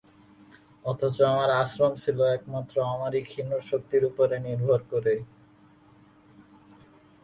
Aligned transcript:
অথচ 0.85 1.15
আমার 1.31 1.49
আশ্রম 1.61 1.93
ছিল 1.95 2.17
একমাত্র 2.37 2.75
আমারি 2.93 3.19
ক্ষীণ 3.21 3.49
শক্তির 3.69 4.03
উপরে 4.05 4.35
নির্ভর 4.39 4.79
করে। 4.91 5.15